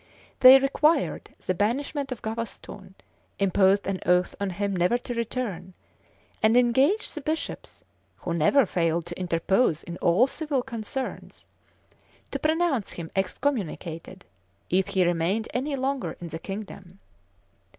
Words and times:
They 0.39 0.57
required 0.57 1.29
the 1.45 1.53
banishment 1.53 2.11
of 2.11 2.23
Gavaston, 2.23 2.95
imposed 3.37 3.85
an 3.85 3.99
oath 4.03 4.33
on 4.41 4.49
him 4.49 4.75
never 4.75 4.97
to 4.97 5.13
return, 5.13 5.75
and 6.41 6.57
engaged 6.57 7.13
the 7.13 7.21
bishops, 7.21 7.83
who 8.15 8.33
never 8.33 8.65
failed 8.65 9.05
to 9.05 9.19
interpose 9.19 9.83
in 9.83 9.97
all 9.97 10.25
civil 10.25 10.63
concerns, 10.63 11.45
to 12.31 12.39
pronounce 12.39 12.93
him 12.93 13.11
excommunicated 13.15 14.25
if 14.71 14.87
he 14.87 15.05
remained 15.05 15.47
any 15.53 15.75
longer 15.75 16.17
in 16.19 16.29
the 16.29 16.39
kingdom. 16.39 16.97